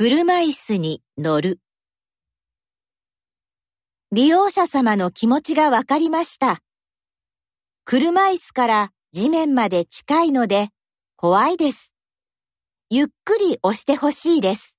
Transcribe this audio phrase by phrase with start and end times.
[0.00, 1.58] 車椅子に乗る。
[4.12, 6.60] 利用者様の気持ちがわかりました。
[7.84, 10.68] 車椅子から地面まで近いので
[11.16, 11.92] 怖いです。
[12.90, 14.77] ゆっくり押してほしいです。